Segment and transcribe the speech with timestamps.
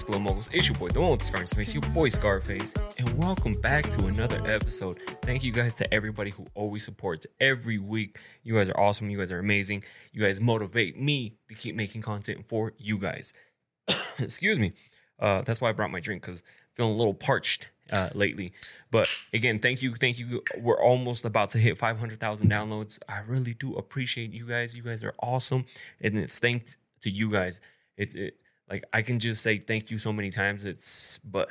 [0.00, 0.48] Basketball Moguls?
[0.50, 4.06] It's your boy, the one with the face, your boy Scarface, and welcome back to
[4.06, 4.98] another episode.
[5.20, 8.18] Thank you guys to everybody who always supports every week.
[8.42, 9.10] You guys are awesome.
[9.10, 9.84] You guys are amazing.
[10.14, 13.34] You guys motivate me to keep making content for you guys.
[14.18, 14.72] Excuse me.
[15.18, 16.42] Uh, that's why I brought my drink because
[16.74, 18.54] feeling a little parched uh, lately.
[18.90, 20.42] But again, thank you, thank you.
[20.56, 22.98] We're almost about to hit 500,000 downloads.
[23.06, 24.74] I really do appreciate you guys.
[24.74, 25.66] You guys are awesome,
[26.00, 27.60] and it's thanks to you guys.
[27.98, 28.39] It, it
[28.70, 30.64] like I can just say thank you so many times.
[30.64, 31.48] It's but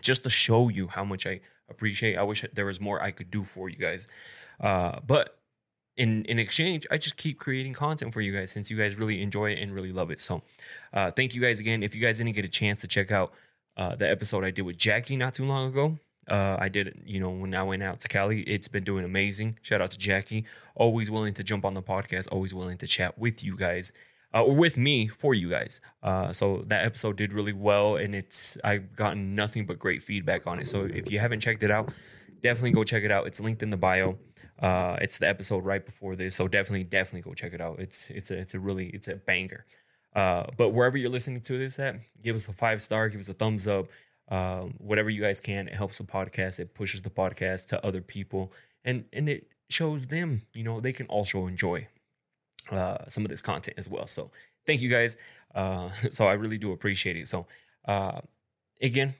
[0.00, 2.16] just to show you how much I appreciate.
[2.16, 4.08] I wish there was more I could do for you guys.
[4.58, 5.38] Uh, but
[5.96, 9.22] in in exchange, I just keep creating content for you guys since you guys really
[9.22, 10.20] enjoy it and really love it.
[10.20, 10.42] So,
[10.92, 11.82] uh, thank you guys again.
[11.82, 13.32] If you guys didn't get a chance to check out
[13.76, 17.20] uh, the episode I did with Jackie not too long ago, uh, I did, you
[17.20, 19.58] know, when I went out to Cali, it's been doing amazing.
[19.62, 23.18] Shout out to Jackie, always willing to jump on the podcast, always willing to chat
[23.18, 23.92] with you guys
[24.34, 25.80] uh, or with me for you guys.
[26.02, 30.46] Uh, so that episode did really well, and it's I've gotten nothing but great feedback
[30.46, 30.66] on it.
[30.66, 31.92] So if you haven't checked it out,
[32.42, 33.26] definitely go check it out.
[33.26, 34.18] It's linked in the bio.
[34.58, 37.78] Uh, it's the episode right before this, so definitely, definitely go check it out.
[37.78, 39.64] It's it's a it's a really it's a banger.
[40.14, 43.28] Uh, but wherever you're listening to this at, give us a five star, give us
[43.28, 43.86] a thumbs up,
[44.30, 45.68] um, whatever you guys can.
[45.68, 46.58] It helps the podcast.
[46.58, 48.52] It pushes the podcast to other people,
[48.84, 51.86] and and it shows them, you know, they can also enjoy
[52.70, 54.06] uh, some of this content as well.
[54.06, 54.30] So
[54.66, 55.16] thank you guys.
[55.54, 57.28] Uh, so I really do appreciate it.
[57.28, 57.46] So
[57.86, 58.20] uh,
[58.80, 59.14] again,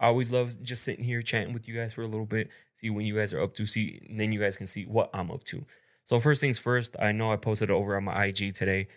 [0.00, 2.90] I always love just sitting here chatting with you guys for a little bit, see
[2.90, 5.30] when you guys are up to, see, and then you guys can see what I'm
[5.30, 5.64] up to.
[6.04, 8.88] So first things first, I know I posted over on my IG today.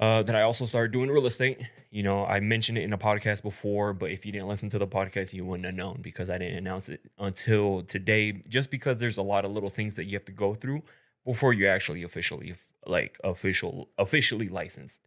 [0.00, 1.60] Uh, that I also started doing real estate.
[1.92, 4.78] You know, I mentioned it in a podcast before, but if you didn't listen to
[4.78, 8.42] the podcast, you wouldn't have known because I didn't announce it until today.
[8.48, 10.82] Just because there's a lot of little things that you have to go through
[11.24, 12.54] before you're actually officially
[12.86, 15.00] like official officially licensed.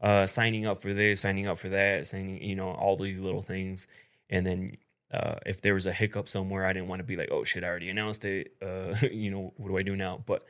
[0.00, 3.42] Uh signing up for this signing up for that signing you know all these little
[3.42, 3.88] things.
[4.30, 4.76] And then
[5.12, 7.62] uh if there was a hiccup somewhere i didn't want to be like oh shit
[7.62, 10.22] i already announced it uh you know what do i do now?
[10.26, 10.44] But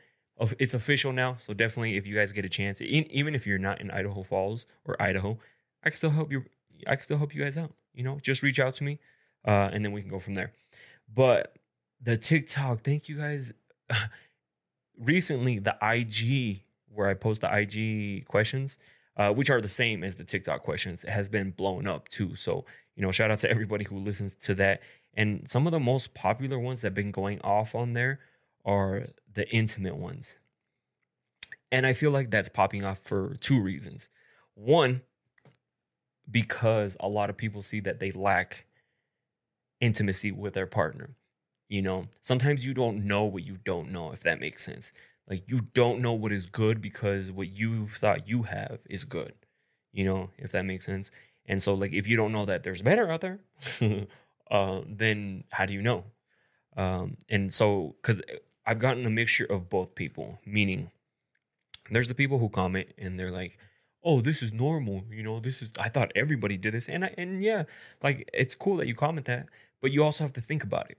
[0.59, 3.81] it's official now so definitely if you guys get a chance even if you're not
[3.81, 5.39] in idaho falls or idaho
[5.83, 6.43] i can still help you
[6.85, 8.19] i can still help you guys out you know?
[8.21, 8.99] Just reach out to me
[9.45, 10.53] uh and then we can go from there.
[11.13, 11.55] But
[12.01, 13.53] the tiktok thank you guys
[14.99, 16.63] recently the IG
[16.93, 18.77] where I post the IG questions,
[19.15, 22.35] uh, which are the same as the TikTok questions, has been blown up too.
[22.35, 22.65] So
[22.97, 24.81] you know, shout out to everybody who listens to that.
[25.13, 28.19] And some of the most popular ones that have been going off on there
[28.65, 30.39] are the intimate ones.
[31.71, 34.09] And I feel like that's popping off for two reasons.
[34.55, 35.01] One,
[36.29, 38.65] because a lot of people see that they lack
[39.79, 41.11] intimacy with their partner.
[41.69, 44.93] You know, sometimes you don't know what you don't know, if that makes sense.
[45.29, 49.33] Like you don't know what is good because what you thought you have is good.
[49.91, 51.11] You know, if that makes sense.
[51.45, 53.39] And so, like, if you don't know that there's better out there,
[54.51, 56.05] uh, then how do you know?
[56.75, 58.21] Um, and so, because
[58.65, 60.91] I've gotten a mixture of both people, meaning
[61.89, 63.57] there's the people who comment and they're like,
[64.03, 65.39] "Oh, this is normal," you know.
[65.39, 67.63] This is I thought everybody did this, and I, and yeah,
[68.03, 69.47] like it's cool that you comment that,
[69.81, 70.97] but you also have to think about it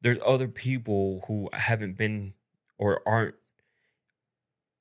[0.00, 2.34] there's other people who haven't been
[2.78, 3.34] or aren't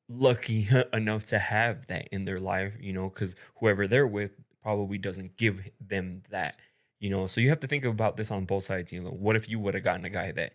[0.08, 4.32] lucky enough to have that in their life, you know, because whoever they're with
[4.62, 6.60] probably doesn't give them that,
[7.00, 7.28] you know.
[7.28, 8.92] So you have to think about this on both sides.
[8.92, 10.54] You know, what if you would have gotten a guy that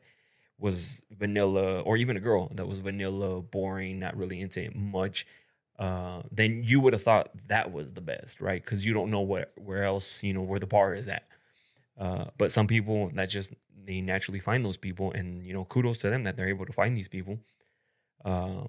[0.59, 5.26] was vanilla, or even a girl that was vanilla, boring, not really into it much?
[5.78, 8.62] Uh, then you would have thought that was the best, right?
[8.62, 11.25] Because you don't know what where else, you know, where the bar is at.
[11.99, 13.53] Uh, but some people that just
[13.91, 16.73] they naturally find those people, and you know, kudos to them that they're able to
[16.73, 17.41] find these people.
[18.25, 18.65] Uh,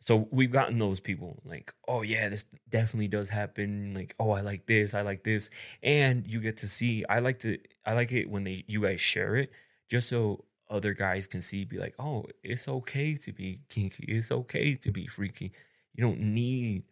[0.00, 3.94] so we've gotten those people like, oh yeah, this definitely does happen.
[3.94, 5.48] Like, oh, I like this, I like this,
[5.82, 7.04] and you get to see.
[7.08, 9.50] I like to, I like it when they you guys share it,
[9.88, 11.64] just so other guys can see.
[11.64, 14.04] Be like, oh, it's okay to be kinky.
[14.08, 15.52] It's okay to be freaky.
[15.94, 16.82] You don't need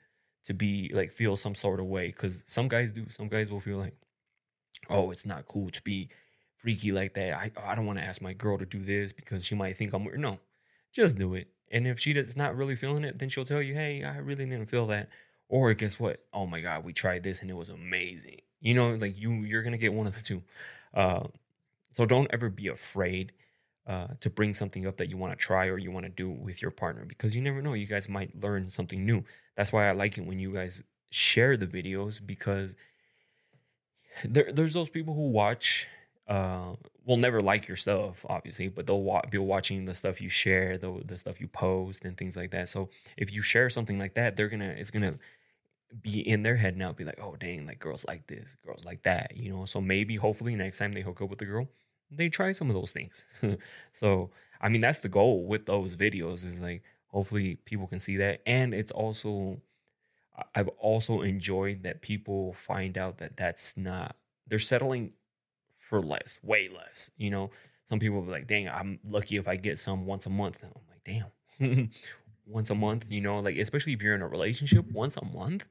[0.46, 3.10] to be like feel some sort of way because some guys do.
[3.10, 3.96] Some guys will feel like,
[4.88, 6.08] oh, it's not cool to be
[6.64, 7.34] freaky like that.
[7.34, 9.92] I I don't want to ask my girl to do this because she might think
[9.92, 10.18] I'm weird.
[10.18, 10.38] No,
[10.92, 11.48] just do it.
[11.70, 14.46] And if she does not really feeling it, then she'll tell you, hey, I really
[14.46, 15.10] didn't feel that.
[15.48, 16.24] Or guess what?
[16.32, 18.40] Oh my God, we tried this and it was amazing.
[18.60, 20.42] You know, like you you're gonna get one of the two.
[20.94, 21.24] Uh,
[21.92, 23.32] so don't ever be afraid
[23.86, 26.30] uh, to bring something up that you want to try or you want to do
[26.30, 27.74] with your partner because you never know.
[27.74, 29.22] You guys might learn something new.
[29.54, 32.74] That's why I like it when you guys share the videos because
[34.24, 35.88] there, there's those people who watch
[36.26, 36.74] uh,
[37.04, 40.78] will never like your stuff, obviously, but they'll wa- be watching the stuff you share,
[40.78, 42.68] the the stuff you post, and things like that.
[42.68, 45.18] So if you share something like that, they're gonna it's gonna
[46.00, 49.02] be in their head now, be like, oh dang, like girls like this, girls like
[49.04, 49.64] that, you know.
[49.64, 51.68] So maybe hopefully next time they hook up with a girl,
[52.10, 53.26] they try some of those things.
[53.92, 54.30] so
[54.60, 58.40] I mean that's the goal with those videos is like hopefully people can see that.
[58.46, 59.60] And it's also
[60.54, 64.16] I've also enjoyed that people find out that that's not
[64.46, 65.12] they're settling
[65.88, 67.10] for less, way less.
[67.16, 67.50] You know,
[67.86, 70.62] some people will be like, dang, I'm lucky if I get some once a month.
[70.62, 71.90] And I'm like, damn.
[72.46, 75.66] once a month, you know, like especially if you're in a relationship once a month.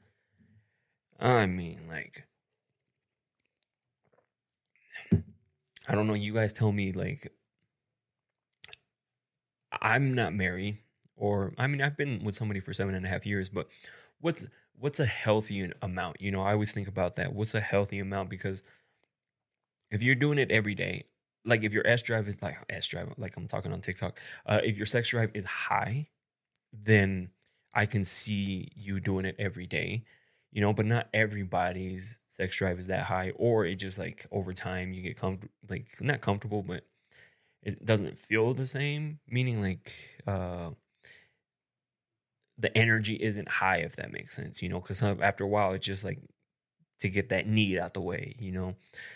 [1.19, 2.25] I mean, like
[5.88, 7.31] I don't know, you guys tell me like
[9.81, 10.80] I'm not married,
[11.15, 13.68] or I mean I've been with somebody for seven and a half years, but
[14.19, 16.21] what's what's a healthy amount?
[16.21, 17.33] You know, I always think about that.
[17.33, 18.30] What's a healthy amount?
[18.30, 18.63] Because
[19.94, 21.06] if you're doing it every day,
[21.45, 24.60] like if your S drive is like S drive, like I'm talking on TikTok, uh,
[24.63, 26.07] if your sex drive is high,
[26.74, 27.30] then
[27.75, 30.04] I can see you doing it every day,
[30.51, 34.54] you know, but not everybody's sex drive is that high, or it just like over
[34.54, 36.86] time you get comfortable, like not comfortable, but
[37.62, 40.72] it doesn't feel the same, meaning like, uh,
[42.57, 45.86] the energy isn't high, if that makes sense, you know, because after a while, it's
[45.86, 46.19] just like
[47.00, 48.75] to get that need out the way, you know.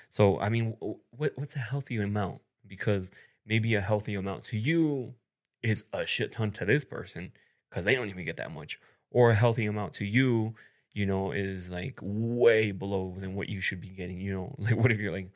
[0.09, 2.41] So, I mean, what what's a healthy amount?
[2.65, 3.12] Because
[3.45, 5.15] maybe a healthy amount to you
[5.62, 7.31] is a shit ton to this person
[7.69, 8.79] because they don't even get that much,
[9.12, 10.56] or a healthy amount to you,
[10.91, 14.19] you know, is like way below than what you should be getting.
[14.19, 15.30] You know, like what if you're like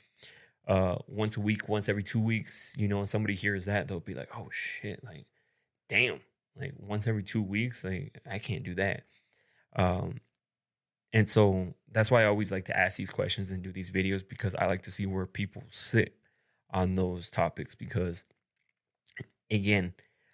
[0.68, 4.00] uh once a week, once every two weeks, you know, and somebody hears that, they'll
[4.00, 5.26] be like, oh shit, like
[5.90, 6.20] damn
[6.60, 9.04] like once every two weeks like i can't do that
[9.76, 10.16] um
[11.14, 14.28] and so that's why i always like to ask these questions and do these videos
[14.28, 16.16] because i like to see where people sit
[16.72, 18.24] on those topics because
[19.50, 19.94] again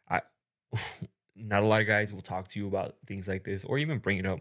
[0.10, 0.22] i
[1.36, 4.00] not a lot of guys will talk to you about things like this or even
[4.00, 4.40] bring it up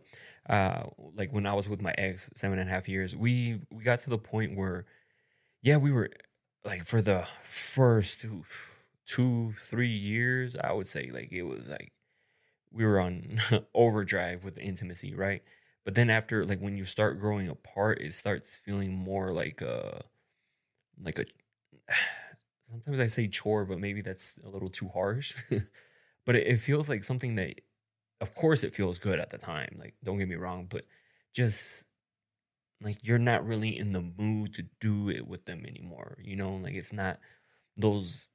[0.48, 0.84] uh
[1.14, 3.98] like when i was with my ex seven and a half years we we got
[3.98, 4.86] to the point where
[5.62, 6.10] yeah we were
[6.64, 11.92] like for the first oof, two, three years, I would say like it was like
[12.72, 13.40] we were on
[13.74, 15.42] overdrive with intimacy, right?
[15.86, 20.02] But then after like when you start growing apart, it starts feeling more like a
[21.00, 21.24] like a
[22.62, 25.32] sometimes I say chore, but maybe that's a little too harsh.
[26.26, 27.60] but it, it feels like something that
[28.20, 29.76] of course it feels good at the time.
[29.78, 30.86] Like don't get me wrong, but
[31.32, 31.84] just
[32.82, 36.18] like you're not really in the mood to do it with them anymore.
[36.20, 37.20] You know, like it's not
[37.76, 38.28] those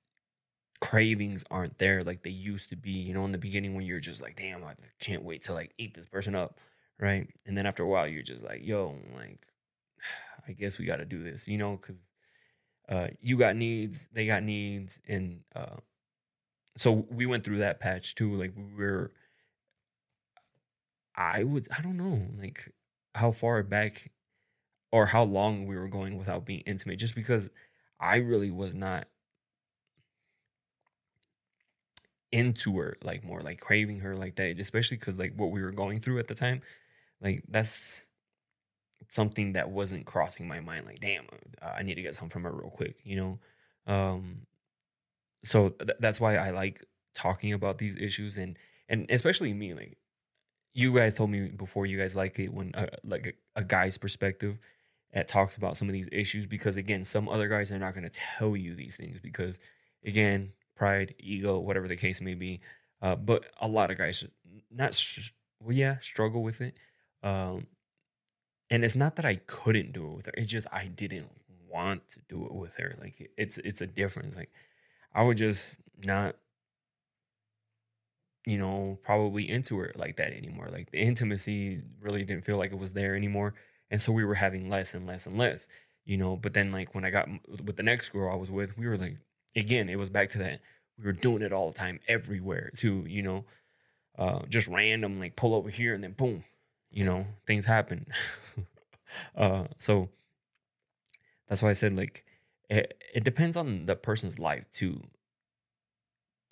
[0.79, 2.91] cravings aren't there like they used to be.
[2.91, 5.73] You know, in the beginning when you're just like, damn, I can't wait to like
[5.77, 6.57] eat this person up,
[7.01, 7.27] right?
[7.45, 9.43] And then after a while, you're just like, yo, like,
[10.47, 12.07] I guess we got to do this, you know, because
[12.87, 15.77] uh, you got needs, they got needs, and uh,
[16.77, 18.33] so we went through that patch too.
[18.35, 19.11] Like we were,
[21.15, 22.71] I would, I don't know, like
[23.15, 24.11] how far back
[24.91, 27.49] or how long we were going without being intimate, just because
[27.99, 29.07] I really was not
[32.31, 35.71] into her like more like craving her like that especially because like what we were
[35.71, 36.61] going through at the time
[37.21, 38.05] like that's
[39.09, 41.25] something that wasn't crossing my mind like damn
[41.61, 43.39] uh, i need to get some from her real quick you know
[43.93, 44.41] um
[45.43, 49.97] so th- that's why i like talking about these issues and and especially me like
[50.73, 53.97] you guys told me before you guys like it when uh, like a, a guy's
[53.97, 54.57] perspective
[55.13, 58.09] that talks about some of these issues because again some other guys are not going
[58.09, 59.59] to tell you these things because
[60.05, 62.59] again pride, ego, whatever the case may be.
[63.03, 64.25] Uh, but a lot of guys,
[64.71, 64.99] not
[65.59, 66.75] well, yeah, struggle with it.
[67.23, 67.67] Um,
[68.69, 71.29] and it's not that I couldn't do it with her; it's just I didn't
[71.69, 72.95] want to do it with her.
[72.99, 74.35] Like it's it's a difference.
[74.35, 74.51] Like
[75.13, 76.35] I would just not,
[78.45, 80.69] you know, probably into her like that anymore.
[80.71, 83.53] Like the intimacy really didn't feel like it was there anymore,
[83.89, 85.67] and so we were having less and less and less.
[86.05, 88.77] You know, but then like when I got with the next girl I was with,
[88.77, 89.17] we were like
[89.55, 90.61] again, it was back to that.
[90.97, 93.45] We were doing it all the time, everywhere too, you know,
[94.17, 96.43] uh, just random, like pull over here and then boom,
[96.91, 98.05] you know, things happen.
[99.37, 100.09] uh, so
[101.47, 102.25] that's why I said, like,
[102.69, 105.01] it, it depends on the person's life too.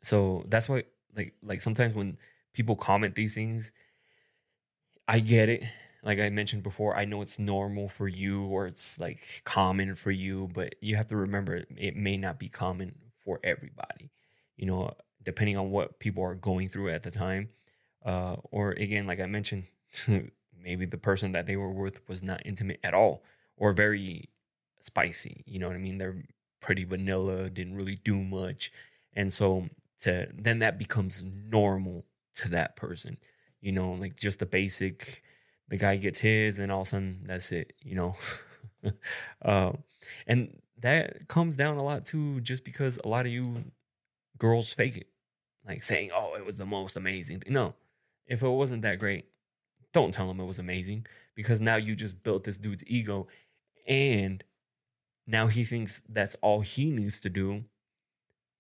[0.02, 0.84] So that's why,
[1.16, 2.18] like, like sometimes when
[2.54, 3.72] people comment these things,
[5.08, 5.64] I get it
[6.04, 10.12] like I mentioned before, I know it's normal for you or it's like common for
[10.12, 14.12] you, but you have to remember it may not be common for everybody.
[14.56, 14.94] You know,
[15.24, 17.50] depending on what people are going through at the time.
[18.06, 19.66] Uh, or again, like I mentioned,
[20.62, 23.24] maybe the person that they were with was not intimate at all
[23.58, 24.30] or very
[24.80, 25.44] spicy.
[25.46, 25.98] You know what I mean?
[25.98, 26.24] They're
[26.62, 28.72] pretty vanilla, didn't really do much.
[29.14, 29.68] And so
[30.02, 32.06] to then that becomes normal
[32.36, 33.18] to that person.
[33.62, 35.22] You know, like just the basic
[35.68, 38.16] the guy gets his, and all of a sudden that's it, you know.
[39.44, 39.74] uh,
[40.28, 43.66] and that comes down a lot too, just because a lot of you
[44.38, 45.08] girls fake it,
[45.68, 47.54] like saying, "Oh, it was the most amazing." Thing.
[47.54, 47.76] No,
[48.26, 49.26] if it wasn't that great,
[49.94, 51.06] don't tell him it was amazing
[51.36, 53.28] because now you just built this dude's ego,
[53.88, 54.44] and
[55.26, 57.66] now he thinks that's all he needs to do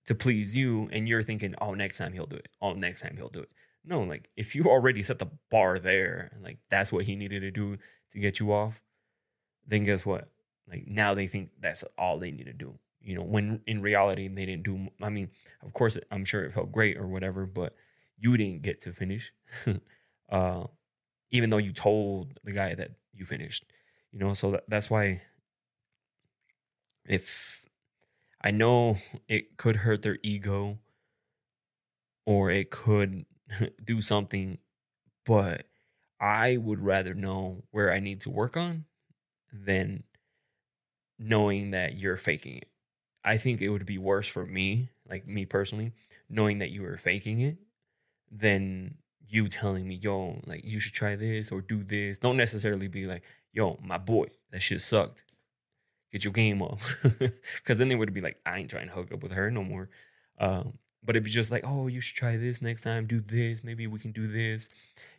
[0.05, 2.49] to please you, and you're thinking, "Oh, next time he'll do it.
[2.61, 3.49] Oh, next time he'll do it."
[3.85, 7.51] No, like if you already set the bar there, like that's what he needed to
[7.51, 7.77] do
[8.11, 8.81] to get you off,
[9.67, 10.29] then guess what?
[10.69, 12.77] Like now they think that's all they need to do.
[13.01, 14.89] You know, when in reality they didn't do.
[15.01, 15.29] I mean,
[15.63, 17.75] of course, I'm sure it felt great or whatever, but
[18.17, 19.31] you didn't get to finish,
[20.29, 20.65] uh,
[21.31, 23.65] even though you told the guy that you finished.
[24.11, 25.21] You know, so that, that's why
[27.05, 27.65] if
[28.41, 30.79] I know it could hurt their ego
[32.25, 33.25] or it could
[33.83, 34.57] do something,
[35.25, 35.67] but
[36.19, 38.85] I would rather know where I need to work on
[39.51, 40.05] than
[41.17, 42.69] knowing that you're faking it.
[43.23, 45.93] I think it would be worse for me, like me personally,
[46.29, 47.57] knowing that you were faking it
[48.31, 48.97] than
[49.29, 52.17] you telling me, yo, like you should try this or do this.
[52.17, 55.23] Don't necessarily be like, yo, my boy, that shit sucked.
[56.11, 56.79] Get your game up.
[57.63, 59.63] Cause then they would be like, I ain't trying to hook up with her no
[59.63, 59.89] more.
[60.39, 63.63] Um, but if you're just like, oh, you should try this next time, do this,
[63.63, 64.69] maybe we can do this,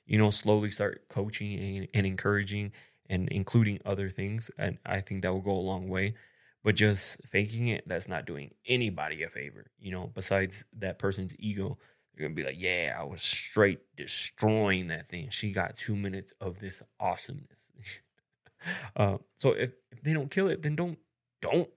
[0.06, 2.72] you know, slowly start coaching and, and encouraging
[3.08, 4.50] and including other things.
[4.58, 6.14] And I think that will go a long way.
[6.62, 11.34] But just faking it, that's not doing anybody a favor, you know, besides that person's
[11.38, 11.78] ego.
[12.20, 15.30] You're gonna be like, yeah, I was straight destroying that thing.
[15.30, 17.72] She got two minutes of this awesomeness.
[18.96, 20.98] uh, so if, if they don't kill it, then don't
[21.40, 21.70] don't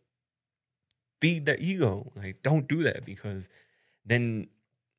[1.21, 2.11] feed that ego.
[2.17, 3.47] Like, don't do that because
[4.05, 4.47] then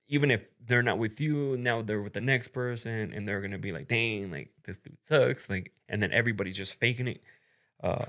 [0.09, 3.59] even if they're not with you, now they're with the next person and they're gonna
[3.59, 5.51] be like, dang, like this dude sucks.
[5.51, 7.21] Like, and then everybody's just faking it.
[7.83, 8.07] Uh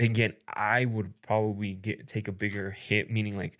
[0.00, 3.56] again, I would probably get take a bigger hit, meaning like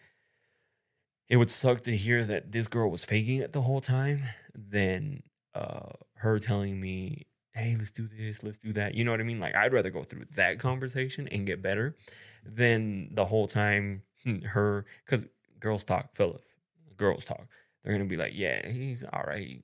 [1.29, 4.23] it would suck to hear that this girl was faking it the whole time
[4.55, 5.23] than
[5.55, 8.95] uh her telling me, hey, let's do this, let's do that.
[8.95, 9.39] You know what I mean?
[9.39, 11.97] Like I'd rather go through that conversation and get better
[12.45, 14.03] than the whole time
[14.45, 15.29] her because
[15.61, 16.59] girls talk, fellas
[16.97, 17.47] girls talk,
[17.83, 19.63] they're gonna be like, yeah, he's all right.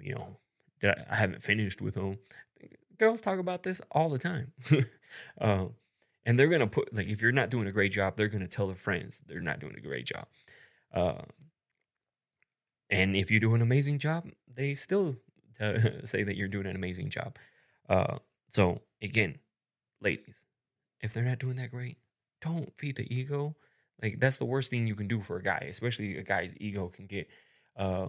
[0.00, 0.36] You know,
[1.10, 2.18] I, haven't finished with him.
[2.98, 4.52] Girls talk about this all the time,
[5.40, 5.74] um,
[6.26, 8.66] and they're gonna put like if you're not doing a great job, they're gonna tell
[8.66, 10.26] their friends they're not doing a great job.
[10.92, 11.22] Uh,
[12.90, 15.16] and if you do an amazing job, they still
[16.04, 17.36] say that you're doing an amazing job.
[17.88, 18.18] Uh,
[18.48, 19.38] so again,
[20.00, 20.46] ladies,
[21.00, 21.98] if they're not doing that great,
[22.40, 23.56] don't feed the ego.
[24.02, 26.88] Like that's the worst thing you can do for a guy, especially a guy's ego
[26.88, 27.28] can get
[27.76, 28.08] uh,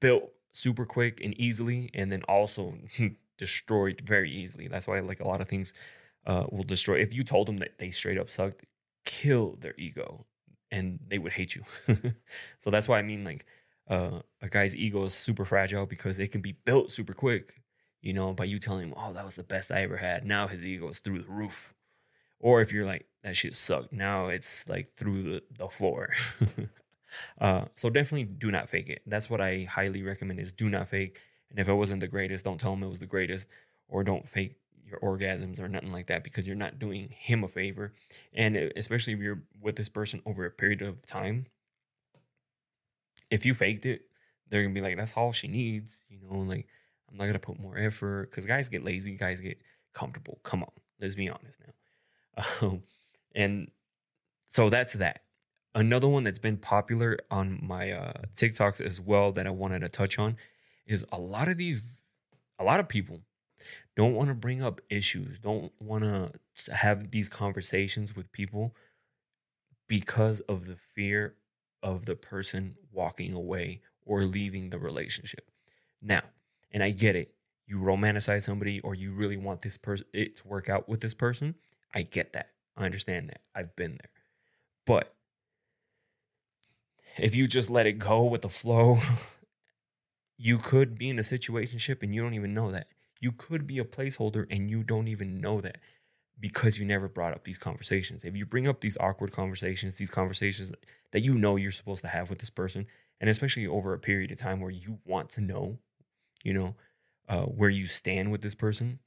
[0.00, 2.74] built super quick and easily, and then also
[3.38, 4.68] destroyed very easily.
[4.68, 5.72] That's why like a lot of things
[6.26, 6.96] uh, will destroy.
[6.96, 8.66] If you told them that they straight up sucked,
[9.04, 10.26] kill their ego,
[10.72, 11.62] and they would hate you.
[12.58, 13.46] so that's why I mean like
[13.88, 17.60] uh, a guy's ego is super fragile because it can be built super quick.
[18.00, 20.48] You know, by you telling him, "Oh, that was the best I ever had." Now
[20.48, 21.74] his ego is through the roof.
[22.40, 23.92] Or if you're like, that shit sucked.
[23.92, 26.08] Now it's like through the, the floor.
[27.40, 29.02] uh, so definitely do not fake it.
[29.06, 31.20] That's what I highly recommend is do not fake.
[31.50, 33.46] And if it wasn't the greatest, don't tell him it was the greatest
[33.86, 34.56] or don't fake
[34.92, 37.92] your orgasms or nothing like that because you're not doing him a favor.
[38.32, 41.46] And especially if you're with this person over a period of time,
[43.30, 44.02] if you faked it,
[44.48, 46.04] they're gonna be like, that's all she needs.
[46.08, 46.66] You know, like
[47.10, 49.58] I'm not gonna put more effort because guys get lazy, guys get
[49.94, 50.38] comfortable.
[50.42, 51.72] Come on, let's be honest now.
[52.62, 52.80] Um,
[53.34, 53.70] and
[54.48, 55.20] so that's that.
[55.74, 59.90] Another one that's been popular on my uh, TikToks as well that I wanted to
[59.90, 60.38] touch on
[60.86, 62.04] is a lot of these,
[62.58, 63.20] a lot of people
[63.96, 68.74] don't want to bring up issues, don't want to have these conversations with people
[69.86, 71.34] because of the fear
[71.82, 75.50] of the person walking away or leaving the relationship.
[76.00, 76.22] Now,
[76.70, 77.34] and I get it.
[77.66, 81.14] You romanticize somebody or you really want this person it to work out with this
[81.14, 81.54] person.
[81.94, 82.50] I get that.
[82.76, 83.40] I understand that.
[83.54, 84.10] I've been there.
[84.86, 85.14] But
[87.18, 88.98] if you just let it go with the flow,
[90.38, 92.88] you could be in a situationship and you don't even know that.
[93.22, 95.78] You could be a placeholder and you don't even know that
[96.38, 98.22] because you never brought up these conversations.
[98.22, 100.74] If you bring up these awkward conversations, these conversations
[101.12, 102.86] that you know you're supposed to have with this person,
[103.18, 105.78] and especially over a period of time where you want to know,
[106.44, 106.74] you know,
[107.26, 108.98] uh, where you stand with this person,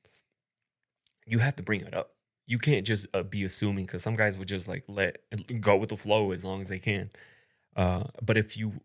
[1.28, 2.16] you have to bring it up
[2.48, 5.18] you can't just uh, be assuming because some guys would just like let
[5.62, 7.10] go with the flow as long as they can.
[7.76, 8.82] Uh, but if you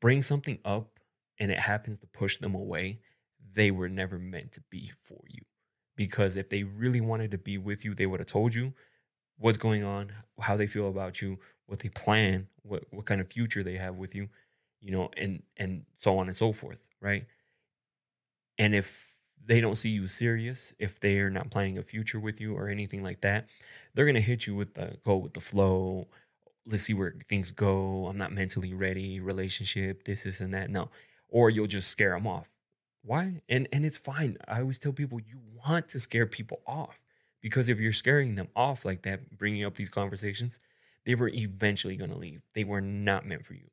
[0.00, 0.98] bring something up
[1.38, 2.98] and it happens to push them away,
[3.56, 5.42] they were never meant to be for you.
[5.96, 8.74] Because if they really wanted to be with you, they would have told you
[9.38, 13.32] what's going on, how they feel about you, what they plan, what what kind of
[13.32, 14.28] future they have with you,
[14.80, 17.26] you know, and and so on and so forth, right?
[18.58, 22.54] And if they don't see you serious, if they're not planning a future with you
[22.54, 23.48] or anything like that,
[23.94, 26.08] they're gonna hit you with the go with the flow.
[26.66, 28.06] Let's see where things go.
[28.06, 29.20] I'm not mentally ready.
[29.20, 30.70] Relationship, this, this, and that.
[30.70, 30.90] No,
[31.28, 32.48] or you'll just scare them off.
[33.06, 33.42] Why?
[33.48, 34.36] And and it's fine.
[34.48, 37.00] I always tell people you want to scare people off
[37.40, 40.58] because if you're scaring them off like that, bringing up these conversations,
[41.04, 42.42] they were eventually gonna leave.
[42.54, 43.70] They were not meant for you.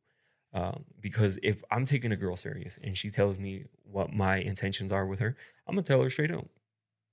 [0.54, 4.92] Um, because if I'm taking a girl serious and she tells me what my intentions
[4.92, 5.36] are with her,
[5.68, 6.48] I'm gonna tell her straight up.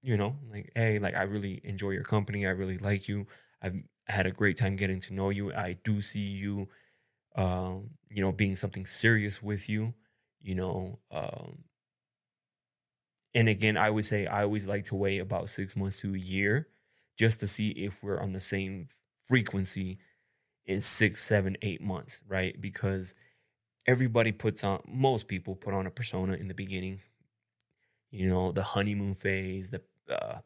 [0.02, 2.46] You know, like, hey, like I really enjoy your company.
[2.46, 3.26] I really like you.
[3.62, 5.52] I've had a great time getting to know you.
[5.54, 6.68] I do see you,
[7.36, 9.94] um, you know, being something serious with you.
[10.42, 11.64] You know, um,
[13.34, 16.18] and again, I would say I always like to wait about six months to a
[16.18, 16.68] year
[17.18, 18.88] just to see if we're on the same
[19.24, 19.98] frequency
[20.66, 22.60] in six, seven, eight months, right?
[22.60, 23.14] Because
[23.86, 27.00] everybody puts on most people put on a persona in the beginning
[28.10, 30.38] you know the honeymoon phase the uh,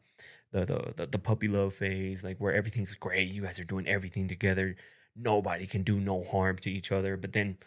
[0.51, 3.87] the, the the the puppy love phase like where everything's great you guys are doing
[3.87, 4.75] everything together
[5.15, 7.57] nobody can do no harm to each other but then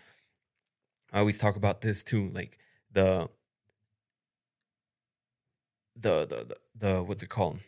[1.13, 2.59] i always talk about this too like
[2.93, 3.29] the
[6.01, 7.59] the the the, what's it called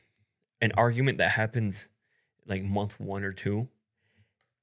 [0.60, 1.88] an argument that happens
[2.46, 3.68] like month one or two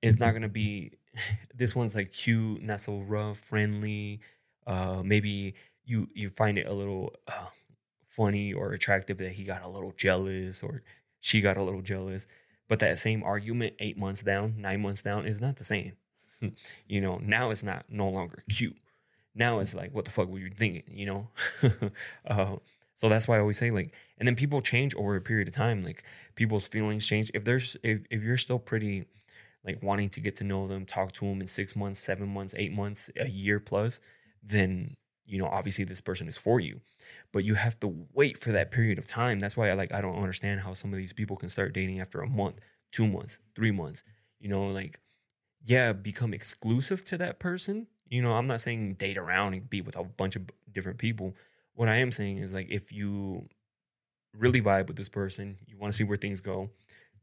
[0.02, 0.92] is not to be
[1.56, 4.20] this one's like cute, not so rough, friendly.
[4.66, 5.56] Uh, maybe
[5.86, 7.48] you you find it a little uh,
[8.08, 10.84] funny or attractive that he got a little jealous or
[11.20, 12.28] she got a little jealous.
[12.68, 15.94] But that same argument, eight months down, nine months down, is not the same.
[16.88, 18.78] you know, now it's not no longer cute.
[19.34, 20.84] Now it's like, what the fuck were you thinking?
[20.92, 21.28] You know.
[22.28, 22.56] uh,
[22.98, 25.54] so that's why I always say like, and then people change over a period of
[25.54, 25.84] time.
[25.84, 26.04] Like
[26.36, 27.32] people's feelings change.
[27.34, 29.06] If there's if if you're still pretty
[29.64, 32.56] like wanting to get to know them, talk to them in six months, seven months,
[32.58, 34.00] eight months, a year plus,
[34.42, 36.82] then you know obviously this person is for you.
[37.32, 39.40] But you have to wait for that period of time.
[39.40, 42.02] That's why I like I don't understand how some of these people can start dating
[42.02, 42.56] after a month,
[42.92, 44.04] two months, three months.
[44.40, 45.00] You know, like
[45.64, 47.86] yeah, become exclusive to that person.
[48.10, 51.36] You know, I'm not saying date around and be with a bunch of different people.
[51.78, 53.50] What I am saying is like if you
[54.36, 56.72] really vibe with this person, you want to see where things go,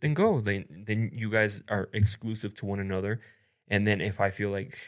[0.00, 0.40] then go.
[0.40, 3.18] Then then you guys are exclusive to one another.
[3.66, 4.78] And then if I feel like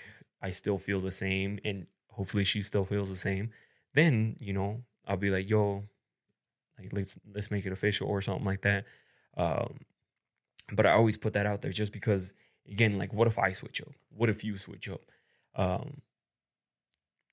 [0.41, 3.51] I still feel the same and hopefully she still feels the same,
[3.93, 5.83] then, you know, I'll be like, yo,
[6.79, 8.85] like let's let's make it official or something like that.
[9.37, 9.81] Um,
[10.71, 12.35] but I always put that out there just because
[12.71, 13.95] again, like what if I switch up?
[14.11, 15.01] What if you switch up?
[15.57, 16.03] Um,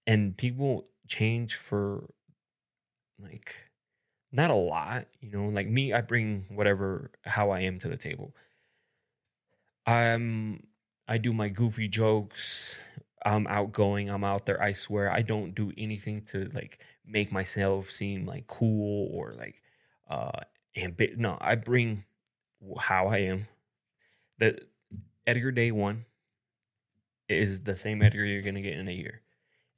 [0.08, 2.10] and people change for
[3.20, 3.70] like
[4.32, 7.98] not a lot, you know, like me, I bring whatever how I am to the
[7.98, 8.36] table.
[9.86, 10.68] I'm
[11.08, 12.78] I do my goofy jokes.
[13.26, 14.10] I'm outgoing.
[14.10, 14.62] I'm out there.
[14.62, 19.62] I swear I don't do anything to like make myself seem like cool or like
[20.10, 20.42] uh
[20.76, 21.18] ambit.
[21.18, 22.06] No, I bring
[22.80, 23.48] how I am.
[24.40, 24.60] The
[25.28, 26.06] Edgar Day one
[27.30, 29.23] is the same Edgar you're gonna get in a year.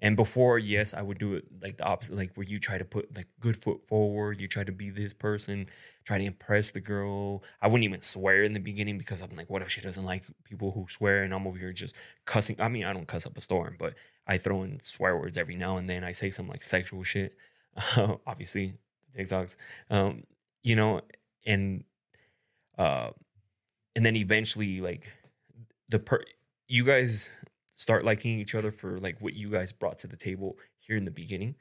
[0.05, 2.85] And before, yes, I would do it like the opposite, like where you try to
[2.85, 5.65] put like good foot forward, you try to be this person,
[6.03, 7.43] try to impress the girl.
[7.59, 10.23] I wouldn't even swear in the beginning because I'm like, what if she doesn't like
[10.43, 12.55] people who swear and I'm over here just cussing?
[12.61, 13.95] I mean, I don't cuss up a storm, but
[14.27, 16.03] I throw in swear words every now and then.
[16.03, 17.35] I say some like sexual shit,
[18.27, 18.75] obviously
[19.17, 19.55] TikToks,
[19.89, 20.25] um,
[20.61, 21.01] you know,
[21.47, 21.83] and
[22.77, 23.09] uh,
[23.95, 25.15] and then eventually like
[25.89, 26.21] the per
[26.67, 27.31] you guys
[27.75, 31.05] start liking each other for like what you guys brought to the table here in
[31.05, 31.55] the beginning.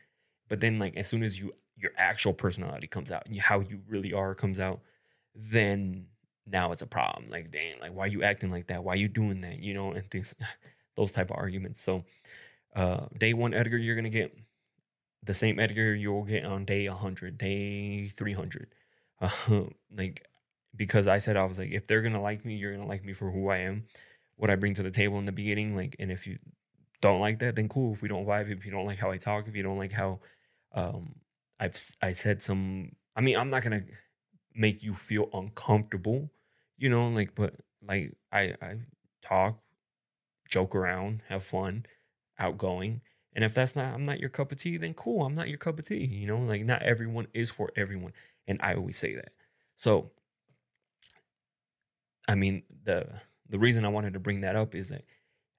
[0.49, 3.81] But then like as soon as you your actual personality comes out, and how you
[3.89, 4.81] really are comes out,
[5.35, 6.07] then
[6.47, 7.31] now it's a problem.
[7.31, 8.85] Like, dang, like why are you acting like that?
[8.85, 9.59] Why are you doing that?
[9.59, 10.35] You know, and things
[10.97, 11.81] those type of arguments.
[11.83, 12.05] So
[12.75, 14.35] uh day one Edgar, you're gonna get
[15.23, 18.69] the same Edgar you'll get on day 100, day 300.
[19.21, 19.31] Uh,
[19.97, 20.27] like,
[20.77, 23.15] because I said, I was like, if they're gonna like me, you're gonna like me
[23.15, 23.85] for who I am
[24.37, 25.77] what I bring to the table in the beginning.
[25.77, 26.39] Like, and if you
[27.01, 27.93] don't like that, then cool.
[27.93, 29.93] If we don't vibe, if you don't like how I talk, if you don't like
[29.93, 30.21] how
[30.75, 31.17] um,
[31.61, 33.85] I've I said some, I mean, I'm not gonna
[34.55, 36.31] make you feel uncomfortable,
[36.79, 37.55] you know, like, but
[37.87, 38.77] like I I
[39.23, 39.61] talk,
[40.49, 41.87] joke around, have fun,
[42.39, 43.01] outgoing.
[43.35, 45.59] And if that's not I'm not your cup of tea, then cool, I'm not your
[45.59, 46.05] cup of tea.
[46.05, 48.13] You know, like not everyone is for everyone.
[48.47, 49.33] And I always say that.
[49.77, 50.13] So
[52.29, 53.09] I mean the
[53.49, 55.05] the reason I wanted to bring that up is that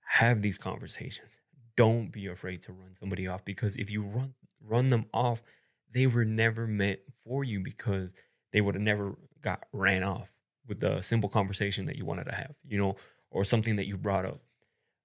[0.08, 1.40] have these conversations.
[1.76, 5.44] Don't be afraid to run somebody off because if you run run them off,
[5.94, 8.16] they were never meant for you because
[8.52, 10.34] they would have never got ran off
[10.68, 12.96] with the simple conversation that you wanted to have, you know,
[13.30, 14.40] or something that you brought up.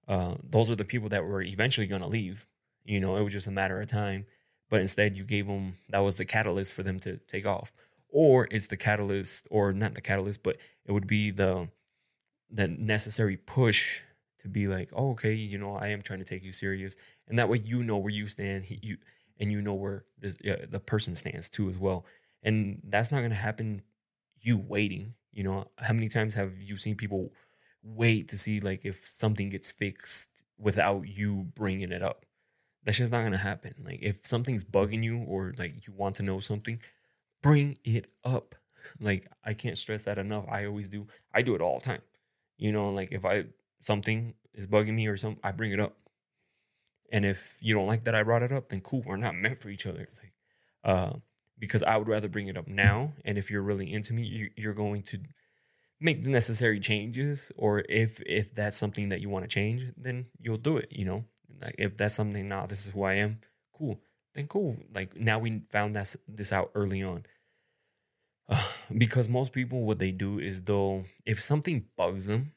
[0.07, 2.47] Uh, those are the people that were eventually going to leave.
[2.83, 4.25] You know, it was just a matter of time.
[4.69, 7.73] But instead, you gave them that was the catalyst for them to take off,
[8.09, 11.69] or it's the catalyst, or not the catalyst, but it would be the
[12.51, 14.01] the necessary push
[14.39, 17.37] to be like, oh, okay, you know, I am trying to take you serious, and
[17.39, 18.97] that way you know where you stand, he, you
[19.39, 22.05] and you know where this, uh, the person stands too as well,
[22.43, 23.81] and that's not to happen.
[24.43, 27.31] You waiting, you know, how many times have you seen people
[27.83, 32.25] wait to see like if something gets fixed without you bringing it up?
[32.83, 33.75] That's just not to happen.
[33.85, 36.79] Like if something's bugging you or like you want to know something,
[37.43, 38.55] bring it up.
[38.99, 40.45] Like I can't stress that enough.
[40.49, 41.07] I always do.
[41.33, 42.01] I do it all the time.
[42.61, 43.45] You know, like if I
[43.81, 45.97] something is bugging me or something, I bring it up.
[47.11, 49.57] And if you don't like that I brought it up, then cool, we're not meant
[49.57, 50.07] for each other.
[50.21, 50.33] Like,
[50.83, 51.13] uh,
[51.57, 53.13] because I would rather bring it up now.
[53.25, 55.17] And if you're really into me, you, you're going to
[55.99, 57.51] make the necessary changes.
[57.57, 60.89] Or if if that's something that you want to change, then you'll do it.
[60.91, 61.25] You know,
[61.59, 63.39] like if that's something, now nah, this is who I am.
[63.75, 63.99] Cool,
[64.35, 64.77] then cool.
[64.93, 67.25] Like now we found that this out early on.
[68.97, 72.51] Because most people, what they do is they'll if something bugs them,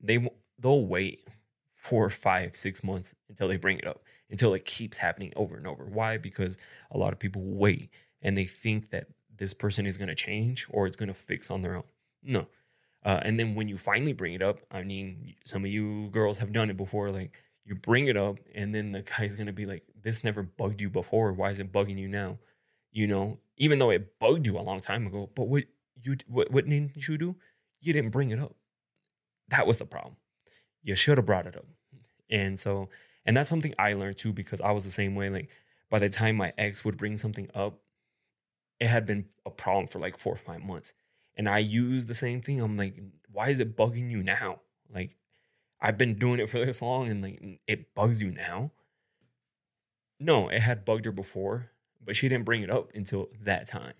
[0.00, 1.26] they they'll wait
[1.72, 5.66] four, five, six months until they bring it up, until it keeps happening over and
[5.66, 5.84] over.
[5.86, 6.18] Why?
[6.18, 6.58] Because
[6.90, 10.66] a lot of people wait and they think that this person is going to change
[10.68, 11.84] or it's going to fix on their own.
[12.22, 12.46] No.
[13.04, 16.38] Uh, and then when you finally bring it up, I mean, some of you girls
[16.38, 17.10] have done it before.
[17.10, 20.42] Like you bring it up, and then the guy's going to be like, This never
[20.42, 21.32] bugged you before.
[21.32, 22.38] Why is it bugging you now?
[22.90, 25.64] You know, even though it bugged you a long time ago, but what
[26.02, 27.36] you what, what didn't you do?
[27.80, 28.54] You didn't bring it up.
[29.48, 30.16] That was the problem.
[30.82, 31.66] You should have brought it up.
[32.30, 32.88] And so,
[33.24, 35.30] and that's something I learned too because I was the same way.
[35.30, 35.50] Like
[35.90, 37.80] by the time my ex would bring something up,
[38.80, 40.94] it had been a problem for like four or five months.
[41.36, 42.60] And I used the same thing.
[42.60, 42.98] I'm like,
[43.30, 44.60] why is it bugging you now?
[44.92, 45.12] Like,
[45.80, 48.72] I've been doing it for this long and like it bugs you now.
[50.18, 51.70] No, it had bugged her before,
[52.06, 53.94] but she didn't bring it up until that time.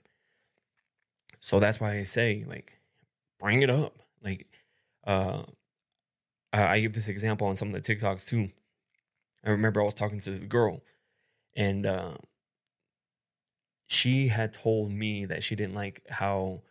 [1.40, 2.78] So that's why I say, like,
[3.38, 3.98] bring it up.
[4.22, 4.46] Like,
[5.06, 5.42] uh,
[6.52, 8.50] I give this example on some of the TikToks too.
[9.44, 10.82] I remember I was talking to this girl,
[11.54, 12.14] and uh,
[13.86, 16.62] she had told me that she didn't like how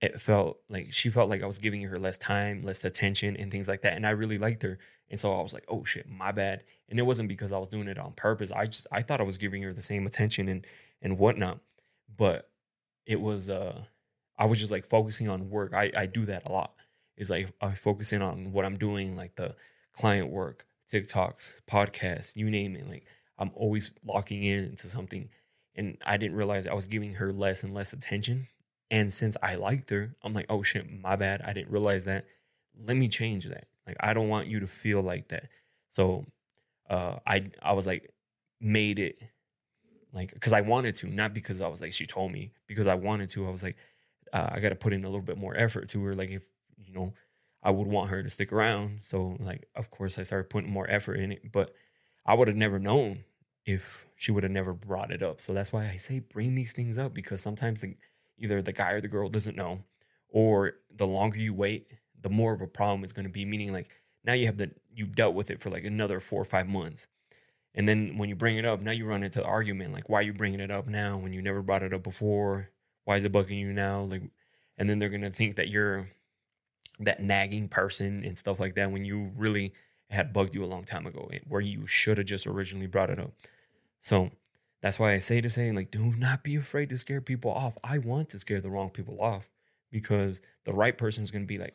[0.00, 3.50] it felt like she felt like I was giving her less time, less attention, and
[3.50, 3.94] things like that.
[3.94, 4.78] And I really liked her,
[5.10, 7.68] and so I was like, "Oh shit, my bad." And it wasn't because I was
[7.68, 8.50] doing it on purpose.
[8.50, 10.66] I just I thought I was giving her the same attention and
[11.02, 11.60] and whatnot,
[12.16, 12.50] but
[13.06, 13.84] it was uh
[14.38, 15.74] I was just like focusing on work.
[15.74, 16.74] I I do that a lot
[17.20, 19.54] is like I focus in on what I'm doing, like the
[19.92, 22.88] client work, TikToks, podcasts, you name it.
[22.88, 23.04] Like
[23.38, 25.28] I'm always locking in into something.
[25.76, 28.48] And I didn't realize I was giving her less and less attention.
[28.90, 31.42] And since I liked her, I'm like, oh shit, my bad.
[31.42, 32.26] I didn't realize that.
[32.86, 33.66] Let me change that.
[33.86, 35.48] Like I don't want you to feel like that.
[35.88, 36.26] So
[36.88, 38.12] uh I I was like
[38.60, 39.22] made it
[40.12, 42.94] like because I wanted to, not because I was like she told me, because I
[42.94, 43.46] wanted to.
[43.46, 43.76] I was like,
[44.32, 46.14] uh, I got to put in a little bit more effort to her.
[46.14, 47.14] Like if you know,
[47.62, 49.00] I would want her to stick around.
[49.02, 51.52] So like, of course, I started putting more effort in it.
[51.52, 51.72] But
[52.26, 53.24] I would have never known
[53.64, 55.40] if she would have never brought it up.
[55.40, 57.96] So that's why I say bring these things up because sometimes the,
[58.40, 59.84] either the guy or the girl doesn't know,
[60.28, 63.44] or the longer you wait, the more of a problem it's going to be.
[63.44, 63.88] Meaning like
[64.24, 67.06] now you have the you dealt with it for like another four or five months.
[67.74, 70.22] And then when you bring it up, now you run into argument like, why are
[70.22, 72.70] you bringing it up now when you never brought it up before?
[73.04, 74.02] Why is it bugging you now?
[74.02, 74.22] Like,
[74.76, 76.08] and then they're gonna think that you're
[76.98, 79.72] that nagging person and stuff like that when you really
[80.10, 83.10] had bugged you a long time ago eh, where you should have just originally brought
[83.10, 83.32] it up.
[84.00, 84.30] So
[84.82, 87.74] that's why I say to say, like, do not be afraid to scare people off.
[87.84, 89.50] I want to scare the wrong people off
[89.90, 91.74] because the right person is going to be like,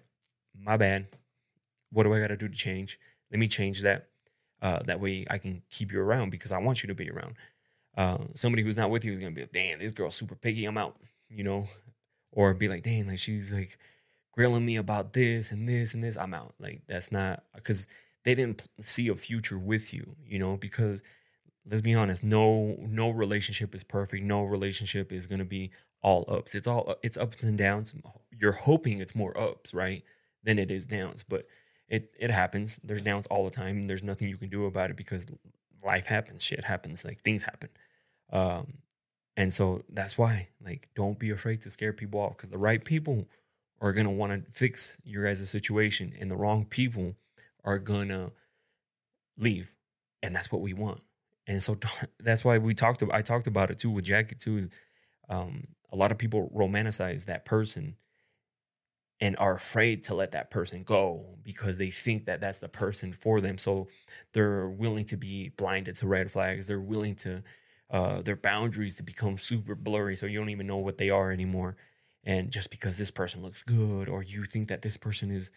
[0.58, 1.08] my bad.
[1.92, 3.00] What do I got to do to change?
[3.32, 4.08] Let me change that.
[4.62, 7.36] Uh, that way I can keep you around because I want you to be around.
[7.96, 10.36] Uh, somebody who's not with you is going to be like, damn, this girl's super
[10.36, 10.66] picky.
[10.66, 10.98] I'm out,
[11.30, 11.68] you know?
[12.32, 13.78] Or be like, damn, like she's like,
[14.36, 16.54] grilling me about this and this and this, I'm out.
[16.60, 17.88] Like that's not because
[18.24, 21.02] they didn't see a future with you, you know, because
[21.70, 24.24] let's be honest, no no relationship is perfect.
[24.24, 26.56] No relationship is going to be all ups.
[26.56, 27.94] It's all it's ups and downs.
[28.32, 30.04] You're hoping it's more ups, right?
[30.44, 31.48] Than it is downs, but
[31.88, 32.80] it it happens.
[32.84, 33.88] There's downs all the time.
[33.88, 35.26] there's nothing you can do about it because
[35.84, 37.70] life happens, shit happens, like things happen.
[38.32, 38.80] Um
[39.38, 42.84] and so that's why like don't be afraid to scare people off because the right
[42.84, 43.28] people
[43.82, 47.16] are going to want to fix your guys' situation and the wrong people
[47.64, 48.32] are going to
[49.38, 49.74] leave.
[50.24, 51.02] And that's what we want.
[51.48, 51.78] And so
[52.20, 54.70] that's why we talked about I talked about it too with Jackie too.
[55.30, 57.96] Um, a lot of people romanticize that person
[59.22, 63.14] and are afraid to let that person go because they think that that's the person
[63.14, 63.58] for them.
[63.58, 63.88] So
[64.34, 66.68] they're willing to be blinded to red flags.
[66.68, 67.44] They're willing to
[67.90, 71.32] uh, their boundaries to become super blurry, so you don't even know what they are
[71.32, 71.78] anymore.
[72.24, 75.52] And just because this person looks good, or you think that this person is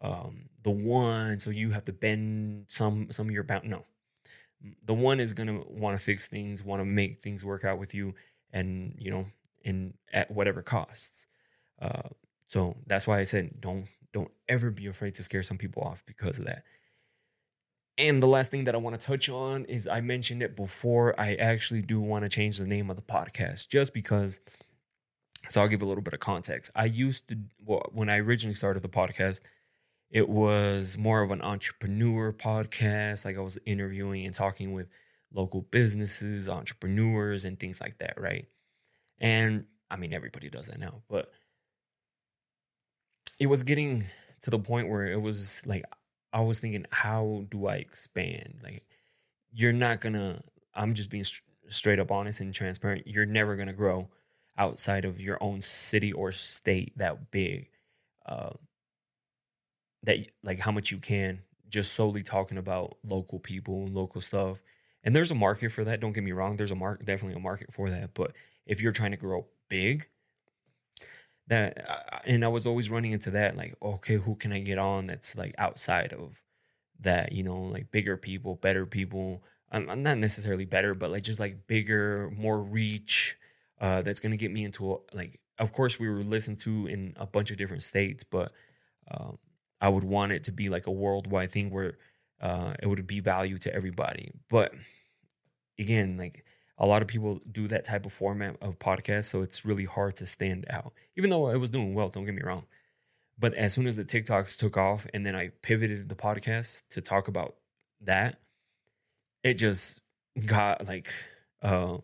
[0.00, 3.68] um, the one, so you have to bend some some of your bound.
[3.68, 3.84] No,
[4.84, 7.94] the one is gonna want to fix things, want to make things work out with
[7.94, 8.14] you,
[8.52, 9.26] and you know,
[9.64, 11.26] and at whatever costs.
[11.80, 12.08] Uh,
[12.48, 16.02] so that's why I said don't don't ever be afraid to scare some people off
[16.06, 16.62] because of that.
[17.96, 21.18] And the last thing that I want to touch on is I mentioned it before.
[21.18, 24.40] I actually do want to change the name of the podcast just because.
[25.48, 26.70] So I'll give a little bit of context.
[26.74, 29.42] I used to, well, when I originally started the podcast,
[30.10, 33.24] it was more of an entrepreneur podcast.
[33.24, 34.88] Like I was interviewing and talking with
[35.32, 38.46] local businesses, entrepreneurs, and things like that, right?
[39.18, 41.30] And I mean, everybody does that now, but
[43.38, 44.04] it was getting
[44.42, 45.84] to the point where it was like
[46.32, 48.56] I was thinking, how do I expand?
[48.62, 48.84] Like,
[49.52, 50.42] you're not gonna.
[50.74, 53.06] I'm just being st- straight up honest and transparent.
[53.06, 54.08] You're never gonna grow
[54.58, 57.68] outside of your own city or state that big.
[58.26, 58.50] Uh,
[60.04, 64.58] that like how much you can just solely talking about local people, and local stuff.
[65.02, 66.00] And there's a market for that.
[66.00, 66.56] Don't get me wrong.
[66.56, 68.14] There's a market, definitely a market for that.
[68.14, 68.32] But
[68.66, 70.06] if you're trying to grow big,
[71.48, 74.78] that uh, and I was always running into that like okay who can I get
[74.78, 76.42] on that's like outside of
[77.00, 81.22] that you know like bigger people better people I'm, I'm not necessarily better but like
[81.22, 83.36] just like bigger more reach
[83.80, 87.14] uh that's gonna get me into a, like of course we were listened to in
[87.16, 88.52] a bunch of different states but
[89.10, 89.38] um
[89.84, 91.92] I would want it to be like a worldwide thing where
[92.40, 94.72] uh it would be value to everybody but
[95.78, 96.44] again like
[96.78, 100.16] a lot of people do that type of format of podcast, so it's really hard
[100.16, 100.92] to stand out.
[101.16, 102.64] Even though it was doing well, don't get me wrong.
[103.38, 107.00] But as soon as the TikToks took off and then I pivoted the podcast to
[107.00, 107.54] talk about
[108.00, 108.40] that,
[109.42, 110.00] it just
[110.46, 111.12] got like
[111.62, 111.98] uh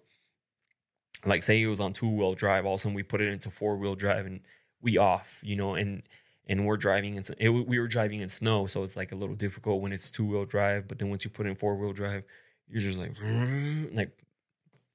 [1.27, 3.51] like say it was on two-wheel drive, all of a sudden we put it into
[3.51, 4.41] four-wheel drive and
[4.81, 6.03] we off, you know, and
[6.51, 9.37] and we're driving in it, we were driving in snow, so it's like a little
[9.37, 12.25] difficult when it's two-wheel drive, but then once you put in four-wheel drive,
[12.69, 13.13] you're just like
[13.93, 14.11] like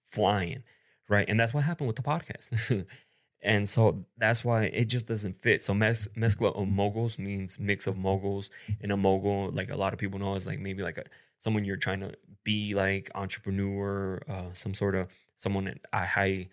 [0.05, 0.63] flying,
[1.07, 1.25] right?
[1.29, 2.85] And that's what happened with the podcast.
[3.41, 5.63] and so that's why it just doesn't fit.
[5.63, 8.49] So mes- mezcla of moguls means mix of moguls,
[8.81, 11.05] and a mogul, like a lot of people know, is like maybe like a
[11.37, 12.13] someone you're trying to
[12.43, 16.49] be like entrepreneur, uh, some sort of someone at a high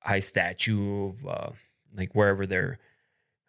[0.00, 1.50] high statue of uh,
[1.96, 2.80] like wherever they're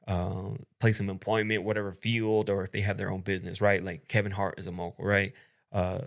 [0.07, 3.83] uh, place of employment, whatever field, or if they have their own business, right?
[3.83, 5.33] Like Kevin Hart is a mogul, right?
[5.71, 6.01] Uh,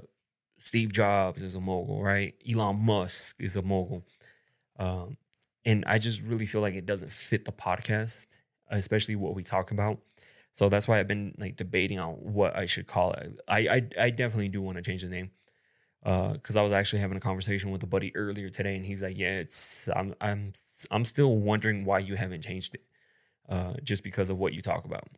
[0.59, 2.35] Steve Jobs is a mogul, right?
[2.49, 4.05] Elon Musk is a mogul.
[4.79, 5.17] Um,
[5.65, 8.27] and I just really feel like it doesn't fit the podcast,
[8.71, 9.99] especially what we talk about.
[10.53, 13.41] So that's why I've been like debating on what I should call it.
[13.47, 15.31] I I, I definitely do want to change the name
[16.03, 19.03] because uh, I was actually having a conversation with a buddy earlier today, and he's
[19.03, 20.53] like, "Yeah, it's I'm I'm
[20.91, 22.83] I'm still wondering why you haven't changed it,
[23.49, 25.09] uh, just because of what you talk about."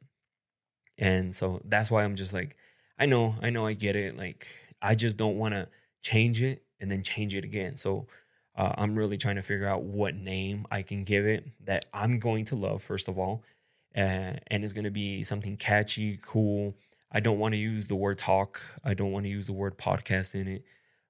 [0.98, 2.56] And so that's why I'm just like,
[2.98, 4.16] I know, I know, I get it.
[4.16, 4.46] Like
[4.82, 5.68] I just don't want to
[6.02, 7.76] change it and then change it again.
[7.76, 8.06] So
[8.56, 12.18] uh, I'm really trying to figure out what name I can give it that I'm
[12.18, 13.42] going to love, first of all.
[13.96, 16.76] Uh, and it's going to be something catchy, cool.
[17.10, 18.60] I don't want to use the word talk.
[18.84, 20.64] I don't want to use the word podcast in it.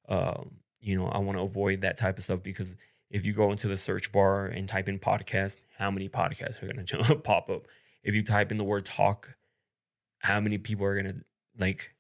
[0.09, 2.77] Um, you know, I want to avoid that type of stuff because
[3.11, 6.73] if you go into the search bar and type in podcast, how many podcasts are
[6.73, 7.67] going to pop up?
[8.03, 9.37] If you type in the word talk,
[10.21, 11.25] how many people are going to
[11.59, 11.95] like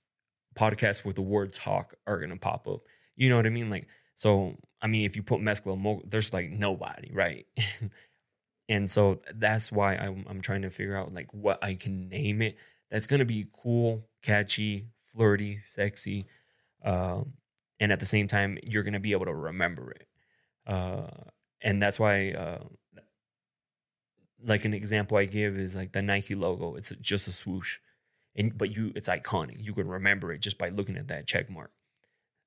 [0.55, 2.81] podcasts with the word talk are gonna pop up.
[3.17, 3.71] You know what I mean?
[3.71, 7.47] Like, so I mean, if you put Mezcla, there's like nobody, right?
[8.69, 12.43] and so that's why I'm, I'm trying to figure out like what I can name
[12.43, 12.57] it
[12.91, 16.27] that's gonna be cool, catchy, flirty, sexy,
[16.85, 17.35] um,
[17.79, 20.07] and at the same time you're gonna be able to remember it.
[20.71, 21.09] Uh,
[21.63, 22.65] and that's why, uh,
[24.43, 26.77] like an example I give is like the Nike logo.
[26.77, 27.79] It's just a swoosh
[28.37, 29.57] and but you it's iconic.
[29.59, 31.73] You can remember it just by looking at that check mark.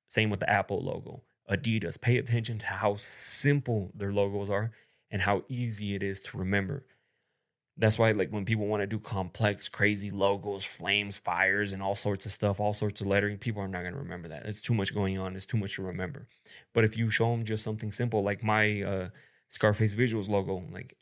[0.08, 1.24] Same with the Apple logo.
[1.50, 4.72] Adidas, pay attention to how simple their logos are
[5.12, 6.86] and how easy it is to remember.
[7.78, 11.96] That's why, like, when people want to do complex, crazy logos, flames, fires, and all
[11.96, 14.46] sorts of stuff, all sorts of lettering, people are not going to remember that.
[14.46, 15.36] It's too much going on.
[15.36, 16.28] It's too much to remember.
[16.74, 19.10] But if you show them just something simple, like my uh,
[19.50, 20.96] Scarface Visuals logo, like,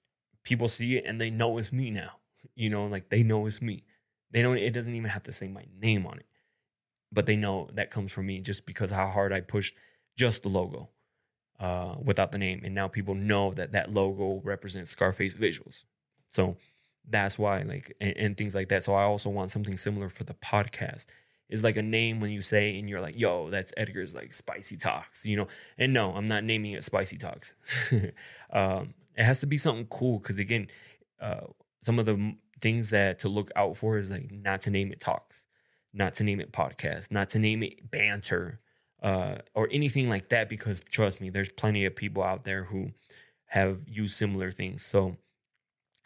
[0.43, 2.17] people see it and they know it's me now.
[2.55, 3.83] You know, like, they know it's me.
[4.31, 4.57] They don't.
[4.57, 6.25] It doesn't even have to say my name on it.
[7.11, 9.75] but they know that comes from me just because how hard I pushed
[10.17, 10.89] just the logo
[11.59, 15.85] uh, without the name, and now people know that that logo represents Scarface Visuals.
[16.31, 16.57] So
[17.07, 18.83] that's why, like, and, and things like that.
[18.83, 21.07] So I also want something similar for the podcast.
[21.49, 24.77] Is like a name when you say and you're like, yo, that's Edgar's like spicy
[24.77, 25.47] talks, you know.
[25.77, 27.55] And no, I'm not naming it spicy talks.
[28.53, 30.67] um, it has to be something cool because again,
[31.19, 31.41] uh,
[31.81, 35.01] some of the things that to look out for is like not to name it
[35.01, 35.45] talks,
[35.93, 38.61] not to name it podcast, not to name it banter,
[39.03, 40.47] uh, or anything like that.
[40.47, 42.91] Because trust me, there's plenty of people out there who
[43.47, 44.83] have used similar things.
[44.83, 45.17] So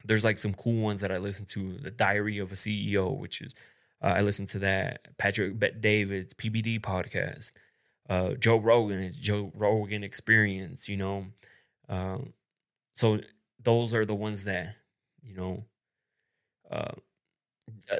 [0.05, 1.77] there's like some cool ones that I listen to.
[1.77, 3.53] The Diary of a CEO, which is
[4.01, 5.17] uh, I listen to that.
[5.17, 7.51] Patrick Bet David's PBD podcast.
[8.07, 10.87] Uh, Joe Rogan, it's Joe Rogan Experience.
[10.87, 11.25] You know,
[11.89, 12.33] um,
[12.93, 13.19] so
[13.61, 14.75] those are the ones that
[15.23, 15.65] you know.
[16.69, 16.93] Uh,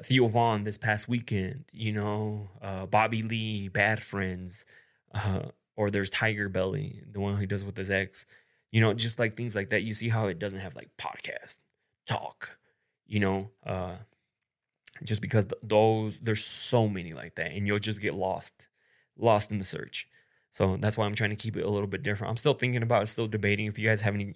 [0.04, 4.64] Theo Von this past weekend, you know, uh, Bobby Lee, Bad Friends,
[5.12, 5.42] uh,
[5.76, 8.28] or there's Tiger Belly, the one he does with his ex,
[8.72, 9.82] you know, just like things like that.
[9.82, 11.56] You see how it doesn't have like podcast
[12.06, 12.58] talk,
[13.06, 13.96] you know, uh,
[15.04, 18.68] just because those there's so many like that, and you'll just get lost,
[19.18, 20.08] lost in the search.
[20.52, 22.30] So that's why I'm trying to keep it a little bit different.
[22.32, 23.66] I'm still thinking about it, still debating.
[23.66, 24.36] If you guys have any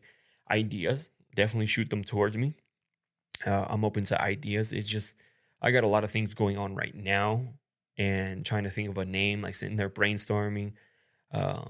[0.51, 2.55] ideas, definitely shoot them towards me.
[3.45, 4.73] Uh, I'm open to ideas.
[4.73, 5.15] It's just
[5.62, 7.53] I got a lot of things going on right now,
[7.97, 10.73] and trying to think of a name, like sitting there brainstorming.
[11.32, 11.65] Uh,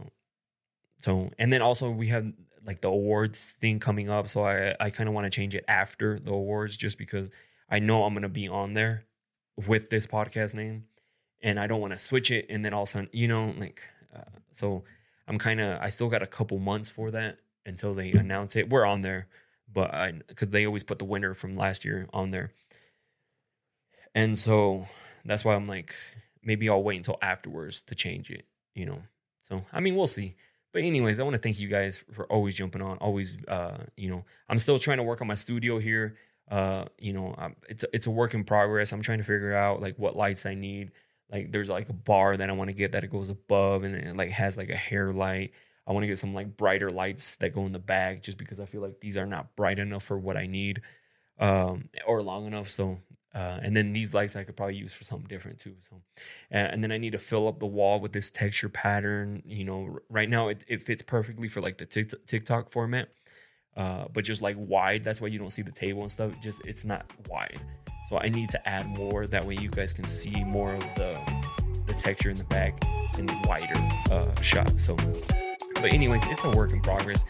[1.00, 2.32] so and then also we have
[2.66, 5.66] like the awards thing coming up, so I I kind of want to change it
[5.68, 7.30] after the awards, just because
[7.70, 9.06] I know I'm gonna be on there
[9.68, 10.86] with this podcast name,
[11.42, 13.54] and I don't want to switch it and then all of a sudden, you know,
[13.58, 14.84] like uh, so
[15.28, 18.70] I'm kind of I still got a couple months for that until they announce it.
[18.70, 19.28] We're on there,
[19.72, 22.52] but I because they always put the winner from last year on there,
[24.16, 24.88] and so
[25.26, 25.96] that's why I'm like
[26.44, 28.46] maybe I'll wait until afterwards to change it.
[28.74, 29.04] You know,
[29.42, 30.36] so I mean we'll see.
[30.72, 32.98] But anyways, I want to thank you guys for always jumping on.
[32.98, 36.16] Always, uh, you know, I'm still trying to work on my studio here.
[36.50, 38.92] Uh, you know, um, it's it's a work in progress.
[38.92, 40.92] I'm trying to figure out like what lights I need.
[41.32, 43.96] Like there's like a bar that I want to get that it goes above and
[43.96, 45.54] it like has like a hair light.
[45.88, 48.60] I want to get some like brighter lights that go in the back just because
[48.60, 50.82] I feel like these are not bright enough for what I need
[51.40, 52.70] um, or long enough.
[52.70, 53.00] So
[53.34, 55.76] uh, and then these lights I could probably use for something different too.
[55.80, 56.02] So,
[56.50, 59.44] and then I need to fill up the wall with this texture pattern.
[59.46, 63.10] You know, right now it, it fits perfectly for like the TikTok format,
[63.78, 65.04] uh, but just like wide.
[65.04, 66.32] That's why you don't see the table and stuff.
[66.42, 67.62] Just it's not wide.
[68.08, 69.28] So I need to add more.
[69.28, 71.16] That way you guys can see more of the
[71.86, 72.84] the texture in the back
[73.20, 73.76] and wider
[74.10, 74.80] uh, shot.
[74.80, 74.96] So,
[75.76, 77.26] but anyways, it's a work in progress.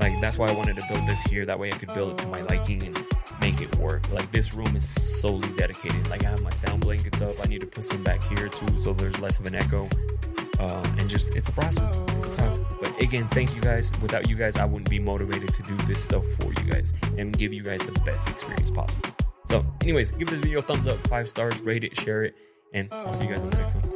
[0.00, 1.46] Like that's why I wanted to build this here.
[1.46, 2.96] That way I could build it to my liking and
[3.44, 4.10] make it work.
[4.10, 6.08] Like this room is solely dedicated.
[6.08, 7.34] Like I have my sound blankets up.
[7.44, 9.86] I need to put some back here too, so there's less of an echo.
[10.60, 11.94] Um, and just it's a process.
[12.16, 12.72] It's a process.
[12.80, 13.92] But again, thank you guys.
[14.00, 17.36] Without you guys, I wouldn't be motivated to do this stuff for you guys and
[17.36, 19.10] give you guys the best experience possible.
[19.46, 22.34] So, anyways, give this video a thumbs up, five stars, rate it, share it,
[22.72, 23.90] and I'll see you guys in the next one.